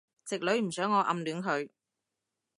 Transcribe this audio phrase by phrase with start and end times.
[0.25, 1.69] 直女唔想我暗戀佢